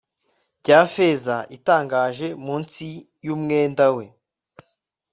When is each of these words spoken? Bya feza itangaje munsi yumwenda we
Bya 0.61 0.79
feza 0.93 1.37
itangaje 1.57 2.27
munsi 2.45 2.87
yumwenda 3.25 3.85
we 3.95 4.05